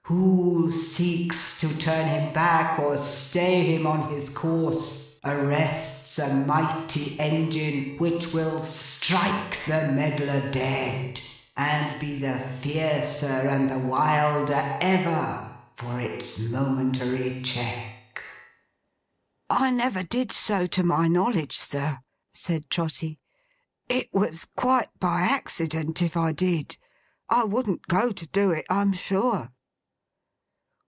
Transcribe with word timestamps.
Who 0.05 0.73
seeks 0.73 1.61
to 1.61 1.69
turn 1.77 2.05
him 2.05 2.33
back, 2.33 2.77
or 2.79 2.97
stay 2.97 3.73
him 3.77 3.87
on 3.87 4.11
his 4.11 4.29
course, 4.29 5.17
arrests 5.23 6.19
a 6.19 6.45
mighty 6.45 7.17
engine 7.17 7.97
which 7.97 8.33
will 8.33 8.61
strike 8.65 9.61
the 9.67 9.87
meddler 9.93 10.51
dead; 10.51 11.21
and 11.55 11.97
be 12.01 12.19
the 12.19 12.37
fiercer 12.37 13.47
and 13.49 13.69
the 13.71 13.79
wilder, 13.87 14.61
ever, 14.81 15.49
for 15.75 16.01
its 16.01 16.51
momentary 16.51 17.41
check!' 17.41 18.21
'I 19.49 19.71
never 19.71 20.03
did 20.03 20.33
so 20.33 20.67
to 20.67 20.83
my 20.83 21.07
knowledge, 21.07 21.57
sir,' 21.57 21.99
said 22.33 22.69
Trotty. 22.69 23.21
'It 23.87 24.09
was 24.11 24.43
quite 24.57 24.89
by 24.99 25.21
accident 25.21 26.01
if 26.01 26.17
I 26.17 26.33
did. 26.33 26.77
I 27.29 27.45
wouldn't 27.45 27.87
go 27.87 28.11
to 28.11 28.27
do 28.27 28.51
it, 28.51 28.65
I'm 28.69 28.91
sure. 28.91 29.53